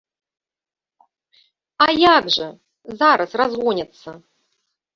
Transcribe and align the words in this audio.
А 1.85 1.89
як 2.15 2.23
жа, 2.37 2.49
зараз 3.05 3.31
разгоняцца! 3.43 4.09